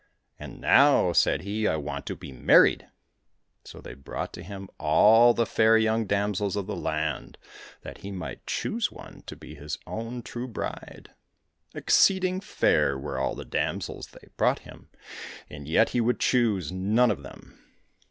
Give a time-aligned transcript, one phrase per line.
[0.39, 2.87] "And now," said he," I want to be married!"
[3.65, 7.37] So they brought to him all the fair young damsels of the land
[7.83, 11.11] that he might choose one to be his own true bride.
[11.75, 14.89] Exceeding fair were all the damsels they brought him,
[15.51, 17.59] and yet he would choose none of them.